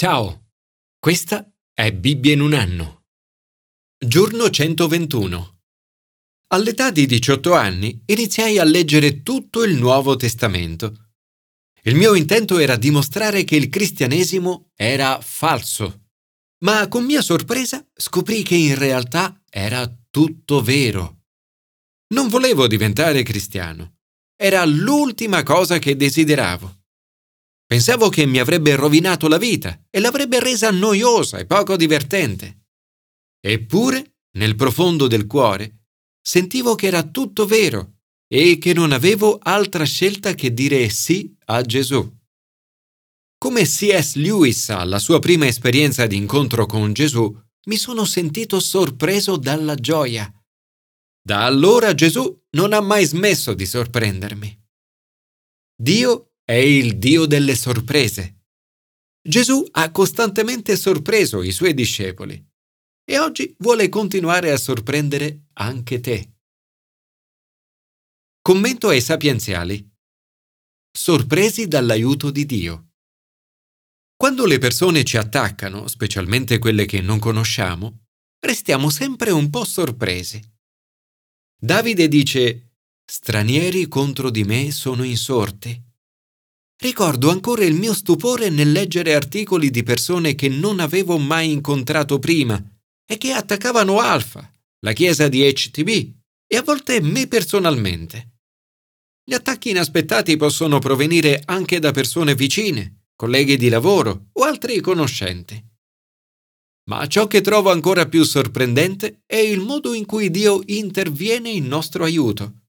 [0.00, 0.50] Ciao,
[1.00, 1.44] questa
[1.74, 3.06] è Bibbia in un anno.
[3.98, 5.58] Giorno 121.
[6.52, 11.08] All'età di 18 anni iniziai a leggere tutto il Nuovo Testamento.
[11.82, 16.10] Il mio intento era dimostrare che il cristianesimo era falso,
[16.58, 21.24] ma con mia sorpresa scoprì che in realtà era tutto vero.
[22.14, 23.96] Non volevo diventare cristiano.
[24.36, 26.77] Era l'ultima cosa che desideravo.
[27.68, 32.68] Pensavo che mi avrebbe rovinato la vita e l'avrebbe resa noiosa e poco divertente.
[33.38, 39.84] Eppure, nel profondo del cuore, sentivo che era tutto vero e che non avevo altra
[39.84, 42.10] scelta che dire sì a Gesù.
[43.36, 44.14] Come C.S.
[44.14, 50.32] Lewis alla sua prima esperienza di incontro con Gesù, mi sono sentito sorpreso dalla gioia.
[51.20, 54.58] Da allora Gesù non ha mai smesso di sorprendermi.
[55.76, 58.44] Dio è il Dio delle sorprese.
[59.20, 62.42] Gesù ha costantemente sorpreso i suoi discepoli
[63.04, 66.36] e oggi vuole continuare a sorprendere anche te.
[68.40, 69.86] Commento ai sapienziali.
[70.90, 72.92] Sorpresi dall'aiuto di Dio.
[74.16, 78.06] Quando le persone ci attaccano, specialmente quelle che non conosciamo,
[78.38, 80.40] restiamo sempre un po' sorpresi.
[81.60, 85.87] Davide dice, Stranieri contro di me sono insorti.
[86.80, 92.20] Ricordo ancora il mio stupore nel leggere articoli di persone che non avevo mai incontrato
[92.20, 92.62] prima
[93.04, 94.48] e che attaccavano Alfa,
[94.84, 95.88] la chiesa di HTB
[96.46, 98.36] e a volte me personalmente.
[99.24, 105.60] Gli attacchi inaspettati possono provenire anche da persone vicine, colleghi di lavoro o altri conoscenti.
[106.90, 111.66] Ma ciò che trovo ancora più sorprendente è il modo in cui Dio interviene in
[111.66, 112.60] nostro aiuto.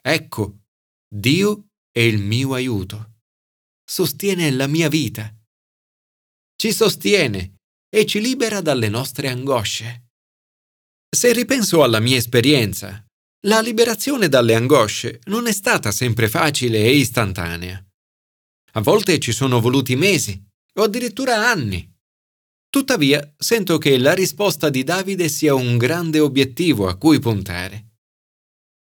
[0.00, 0.60] Ecco,
[1.08, 3.10] Dio è il mio aiuto
[3.88, 5.32] sostiene la mia vita.
[6.56, 10.08] Ci sostiene e ci libera dalle nostre angosce.
[11.08, 13.06] Se ripenso alla mia esperienza,
[13.46, 17.82] la liberazione dalle angosce non è stata sempre facile e istantanea.
[18.72, 20.42] A volte ci sono voluti mesi
[20.74, 21.88] o addirittura anni.
[22.68, 27.84] Tuttavia, sento che la risposta di Davide sia un grande obiettivo a cui puntare.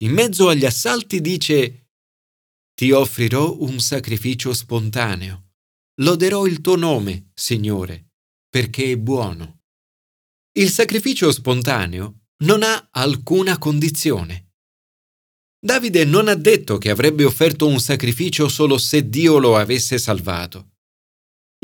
[0.04, 1.85] In mezzo agli assalti dice
[2.76, 5.52] ti offrirò un sacrificio spontaneo.
[6.02, 8.10] Loderò il tuo nome, Signore,
[8.50, 9.60] perché è buono.
[10.58, 14.50] Il sacrificio spontaneo non ha alcuna condizione.
[15.58, 20.74] Davide non ha detto che avrebbe offerto un sacrificio solo se Dio lo avesse salvato.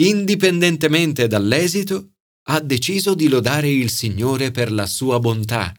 [0.01, 2.15] Indipendentemente dall'esito,
[2.49, 5.75] ha deciso di lodare il Signore per la sua bontà.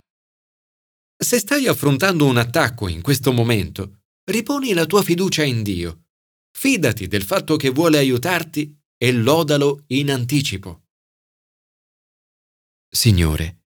[1.18, 6.06] Se stai affrontando un attacco in questo momento, Riponi la tua fiducia in Dio.
[6.50, 10.86] Fidati del fatto che vuole aiutarti e lodalo in anticipo.
[12.90, 13.64] Signore,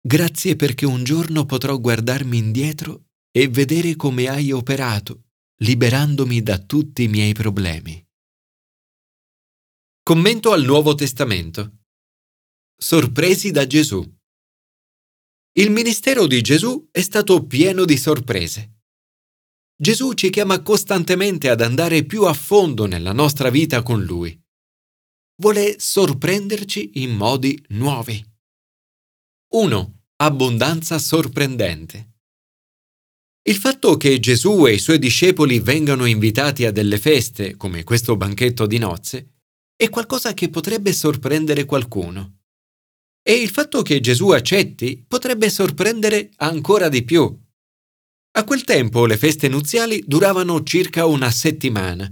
[0.00, 5.24] grazie perché un giorno potrò guardarmi indietro e vedere come hai operato,
[5.56, 8.00] liberandomi da tutti i miei problemi.
[10.04, 11.78] Commento al Nuovo Testamento.
[12.76, 14.08] Sorpresi da Gesù.
[15.54, 18.75] Il ministero di Gesù è stato pieno di sorprese.
[19.78, 24.34] Gesù ci chiama costantemente ad andare più a fondo nella nostra vita con Lui.
[25.42, 28.24] Vuole sorprenderci in modi nuovi.
[29.52, 29.98] 1.
[30.16, 32.14] Abbondanza sorprendente.
[33.42, 38.16] Il fatto che Gesù e i suoi discepoli vengano invitati a delle feste, come questo
[38.16, 39.34] banchetto di nozze,
[39.76, 42.38] è qualcosa che potrebbe sorprendere qualcuno.
[43.22, 47.44] E il fatto che Gesù accetti potrebbe sorprendere ancora di più.
[48.36, 52.06] A quel tempo le feste nuziali duravano circa una settimana.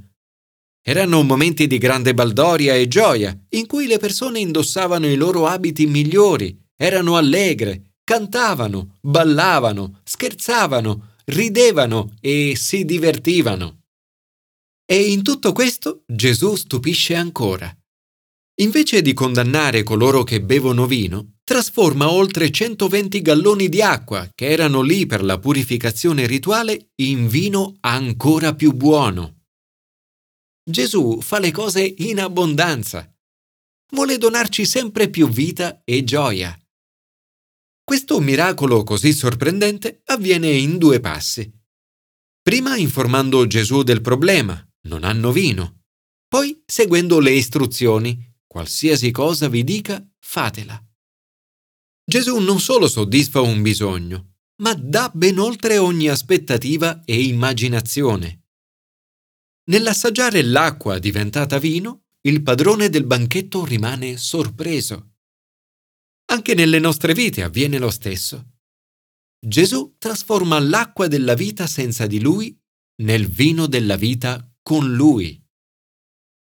[0.83, 5.85] Erano momenti di grande baldoria e gioia, in cui le persone indossavano i loro abiti
[5.87, 13.83] migliori, erano allegre, cantavano, ballavano, scherzavano, ridevano e si divertivano.
[14.87, 17.71] E in tutto questo Gesù stupisce ancora.
[18.63, 24.83] Invece di condannare coloro che bevono vino, trasforma oltre 120 galloni di acqua che erano
[24.83, 29.43] lì per la purificazione rituale in vino ancora più buono.
[30.69, 33.09] Gesù fa le cose in abbondanza.
[33.93, 36.59] Vuole donarci sempre più vita e gioia.
[37.85, 41.53] Questo miracolo così sorprendente avviene in due passi.
[42.43, 45.83] Prima informando Gesù del problema, non hanno vino.
[46.27, 50.81] Poi seguendo le istruzioni, Qualsiasi cosa vi dica, fatela.
[52.05, 58.43] Gesù non solo soddisfa un bisogno, ma dà ben oltre ogni aspettativa e immaginazione.
[59.71, 65.13] Nell'assaggiare l'acqua diventata vino, il padrone del banchetto rimane sorpreso.
[66.27, 68.53] Anche nelle nostre vite avviene lo stesso.
[69.39, 72.59] Gesù trasforma l'acqua della vita senza di lui
[73.03, 75.43] nel vino della vita con lui.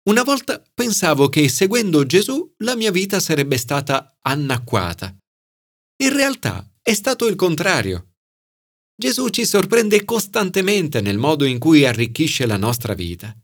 [0.09, 5.20] Una volta pensavo che seguendo Gesù la mia vita sarebbe stata annacquata.
[6.03, 8.15] In realtà è stato il contrario.
[8.97, 13.37] Gesù ci sorprende costantemente nel modo in cui arricchisce la nostra vita.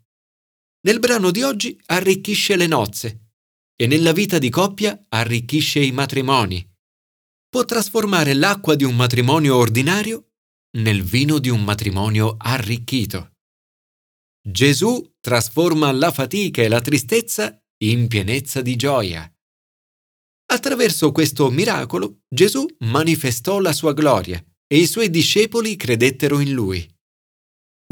[0.86, 3.32] Nel brano di oggi arricchisce le nozze
[3.76, 6.66] e nella vita di coppia arricchisce i matrimoni.
[7.46, 10.30] Può trasformare l'acqua di un matrimonio ordinario
[10.78, 13.32] nel vino di un matrimonio arricchito.
[14.42, 17.54] Gesù trasforma la fatica e la tristezza
[17.84, 19.30] in pienezza di gioia.
[20.46, 26.88] Attraverso questo miracolo Gesù manifestò la sua gloria e i suoi discepoli credettero in lui.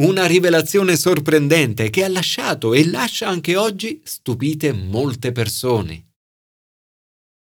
[0.02, 6.14] Una rivelazione sorprendente che ha lasciato e lascia anche oggi stupite molte persone.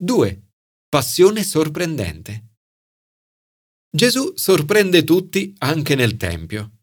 [0.01, 0.43] 2.
[0.89, 2.47] Passione sorprendente.
[3.91, 6.79] Gesù sorprende tutti anche nel Tempio.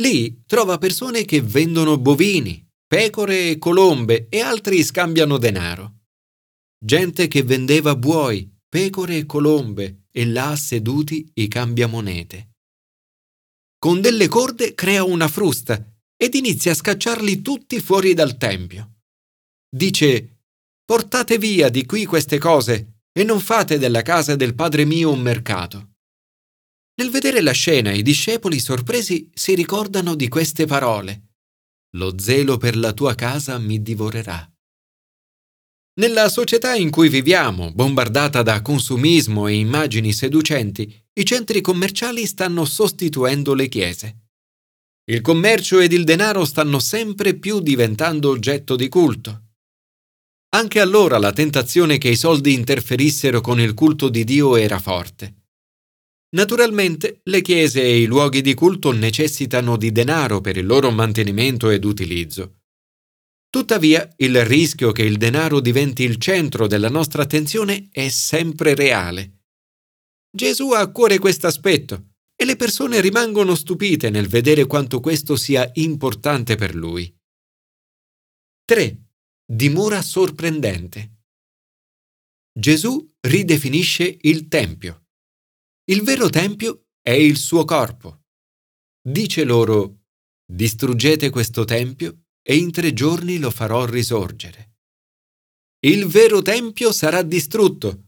[0.00, 5.97] Lì trova persone che vendono bovini, pecore e colombe e altri scambiano denaro.
[6.80, 12.50] Gente che vendeva buoi, pecore e colombe e là seduti i cambiamonete.
[13.78, 19.00] Con delle corde crea una frusta ed inizia a scacciarli tutti fuori dal tempio.
[19.68, 20.42] Dice,
[20.84, 25.20] portate via di qui queste cose e non fate della casa del Padre mio un
[25.20, 25.94] mercato.
[26.94, 31.34] Nel vedere la scena i discepoli sorpresi si ricordano di queste parole.
[31.96, 34.48] Lo zelo per la tua casa mi divorerà.
[35.98, 42.64] Nella società in cui viviamo, bombardata da consumismo e immagini seducenti, i centri commerciali stanno
[42.64, 44.18] sostituendo le chiese.
[45.10, 49.42] Il commercio ed il denaro stanno sempre più diventando oggetto di culto.
[50.50, 55.46] Anche allora la tentazione che i soldi interferissero con il culto di Dio era forte.
[56.36, 61.70] Naturalmente le chiese e i luoghi di culto necessitano di denaro per il loro mantenimento
[61.70, 62.57] ed utilizzo.
[63.50, 69.44] Tuttavia, il rischio che il denaro diventi il centro della nostra attenzione è sempre reale.
[70.30, 75.34] Gesù ha a cuore questo aspetto e le persone rimangono stupite nel vedere quanto questo
[75.34, 77.12] sia importante per lui.
[78.64, 79.02] 3.
[79.50, 81.16] Dimora sorprendente.
[82.52, 85.06] Gesù ridefinisce il Tempio.
[85.90, 88.24] Il vero Tempio è il suo corpo.
[89.00, 90.02] Dice loro,
[90.44, 94.76] distruggete questo Tempio e in tre giorni lo farò risorgere.
[95.80, 98.04] Il vero Tempio sarà distrutto,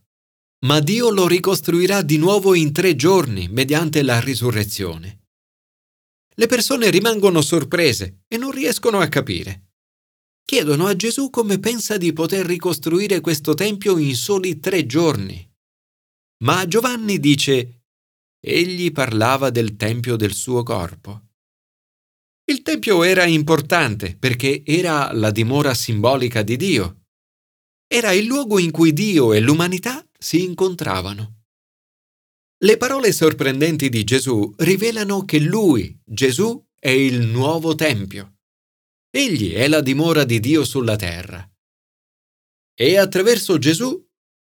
[0.65, 5.27] ma Dio lo ricostruirà di nuovo in tre giorni mediante la risurrezione.
[6.35, 9.73] Le persone rimangono sorprese e non riescono a capire.
[10.43, 15.47] Chiedono a Gesù come pensa di poter ricostruire questo Tempio in soli tre giorni.
[16.45, 17.83] Ma Giovanni dice,
[18.41, 21.29] egli parlava del tempio del suo corpo.
[22.51, 27.03] Il tempio era importante perché era la dimora simbolica di Dio.
[27.87, 31.45] Era il luogo in cui Dio e l'umanità si incontravano.
[32.65, 38.39] Le parole sorprendenti di Gesù rivelano che Lui, Gesù, è il nuovo Tempio.
[39.09, 41.49] Egli è la dimora di Dio sulla terra.
[42.75, 43.97] E attraverso Gesù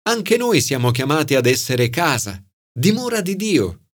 [0.04, 2.42] anche noi siamo chiamati ad essere casa,
[2.72, 3.90] dimora di Dio.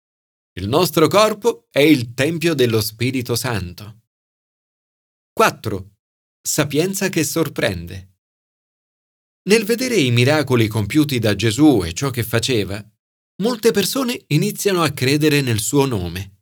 [0.53, 3.98] Il nostro corpo è il Tempio dello Spirito Santo.
[5.39, 5.91] 4.
[6.41, 8.17] Sapienza che sorprende.
[9.43, 12.85] Nel vedere i miracoli compiuti da Gesù e ciò che faceva,
[13.41, 16.41] molte persone iniziano a credere nel suo nome.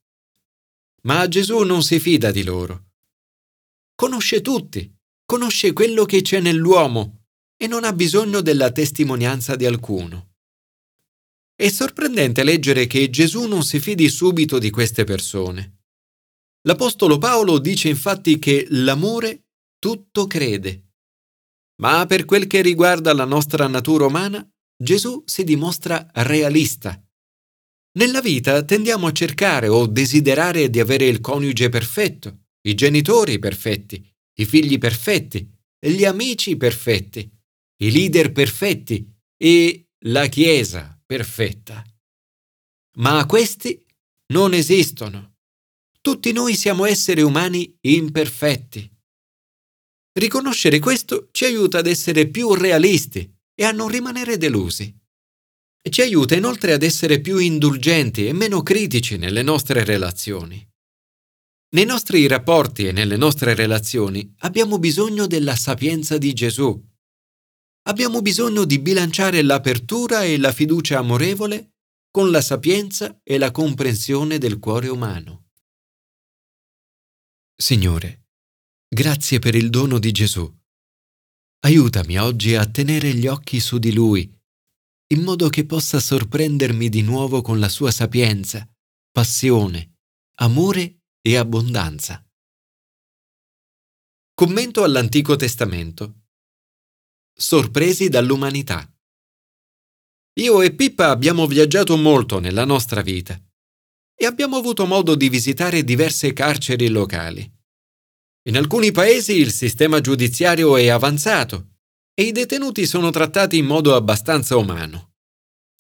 [1.04, 2.86] Ma Gesù non si fida di loro.
[3.94, 4.92] Conosce tutti,
[5.26, 7.26] conosce quello che c'è nell'uomo
[7.56, 10.38] e non ha bisogno della testimonianza di alcuno.
[11.54, 15.77] È sorprendente leggere che Gesù non si fidi subito di queste persone.
[16.68, 19.46] L'Apostolo Paolo dice infatti che l'amore
[19.80, 20.84] tutto crede.
[21.82, 24.46] Ma per quel che riguarda la nostra natura umana,
[24.76, 27.02] Gesù si dimostra realista.
[27.98, 34.06] Nella vita tendiamo a cercare o desiderare di avere il coniuge perfetto, i genitori perfetti,
[34.40, 37.32] i figli perfetti, gli amici perfetti
[37.80, 39.08] i leader perfetti
[39.38, 41.84] e la Chiesa perfetta.
[42.98, 43.86] Ma questi
[44.28, 45.37] non esistono.
[46.08, 48.90] Tutti noi siamo esseri umani imperfetti.
[50.18, 54.98] Riconoscere questo ci aiuta ad essere più realisti e a non rimanere delusi.
[55.82, 60.66] Ci aiuta inoltre ad essere più indulgenti e meno critici nelle nostre relazioni.
[61.76, 66.82] Nei nostri rapporti e nelle nostre relazioni abbiamo bisogno della sapienza di Gesù.
[67.90, 71.74] Abbiamo bisogno di bilanciare l'apertura e la fiducia amorevole
[72.10, 75.42] con la sapienza e la comprensione del cuore umano.
[77.60, 78.28] Signore,
[78.88, 80.48] grazie per il dono di Gesù.
[81.62, 84.32] Aiutami oggi a tenere gli occhi su di Lui,
[85.14, 88.70] in modo che possa sorprendermi di nuovo con la sua sapienza,
[89.10, 89.96] passione,
[90.36, 92.24] amore e abbondanza.
[94.36, 96.26] Commento all'Antico Testamento.
[97.34, 98.88] Sorpresi dall'umanità.
[100.42, 103.42] Io e Pippa abbiamo viaggiato molto nella nostra vita
[104.20, 107.50] e abbiamo avuto modo di visitare diverse carceri locali.
[108.48, 111.76] In alcuni paesi il sistema giudiziario è avanzato
[112.16, 115.12] e i detenuti sono trattati in modo abbastanza umano.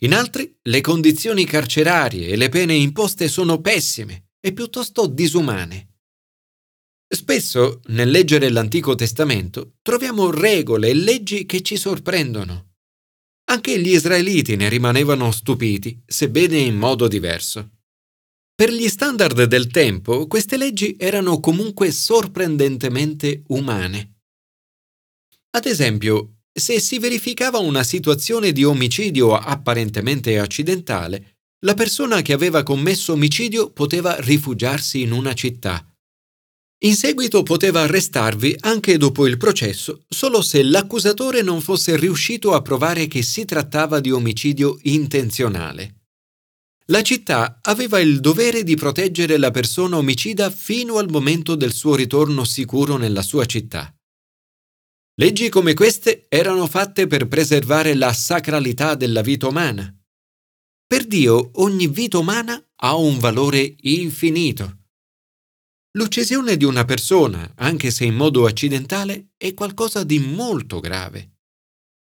[0.02, 5.96] In altri le condizioni carcerarie e le pene imposte sono pessime e piuttosto disumane.
[7.10, 12.74] Spesso, nel leggere l'Antico Testamento, troviamo regole e leggi che ci sorprendono.
[13.46, 17.77] Anche gli israeliti ne rimanevano stupiti, sebbene in modo diverso.
[18.60, 24.16] Per gli standard del tempo, queste leggi erano comunque sorprendentemente umane.
[25.52, 32.64] Ad esempio, se si verificava una situazione di omicidio apparentemente accidentale, la persona che aveva
[32.64, 35.88] commesso omicidio poteva rifugiarsi in una città.
[36.80, 42.64] In seguito poteva arrestarvi anche dopo il processo solo se l'accusatore non fosse riuscito a
[42.64, 45.97] provare che si trattava di omicidio intenzionale.
[46.90, 51.96] La città aveva il dovere di proteggere la persona omicida fino al momento del suo
[51.96, 53.94] ritorno sicuro nella sua città.
[55.20, 59.94] Leggi come queste erano fatte per preservare la sacralità della vita umana.
[60.88, 64.84] Per Dio ogni vita umana ha un valore infinito.
[65.98, 71.40] L'uccisione di una persona, anche se in modo accidentale, è qualcosa di molto grave.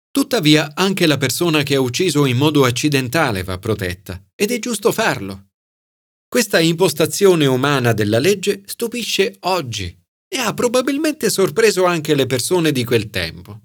[0.09, 4.91] Tuttavia, anche la persona che ha ucciso in modo accidentale va protetta, ed è giusto
[4.91, 5.49] farlo.
[6.27, 9.95] Questa impostazione umana della legge stupisce oggi
[10.27, 13.61] e ha probabilmente sorpreso anche le persone di quel tempo.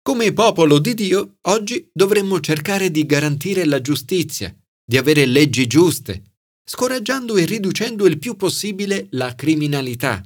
[0.00, 4.50] Come popolo di Dio, oggi dovremmo cercare di garantire la giustizia,
[4.82, 10.22] di avere leggi giuste, scoraggiando e riducendo il più possibile la criminalità.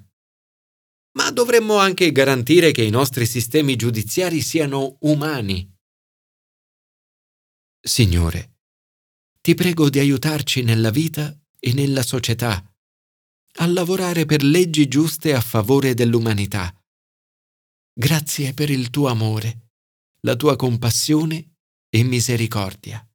[1.18, 5.68] Ma dovremmo anche garantire che i nostri sistemi giudiziari siano umani.
[7.80, 8.53] Signore,
[9.44, 12.64] ti prego di aiutarci nella vita e nella società,
[13.56, 16.74] a lavorare per leggi giuste a favore dell'umanità.
[17.92, 19.66] Grazie per il tuo amore
[20.22, 21.56] la tua compassione
[21.90, 23.06] e misericordia.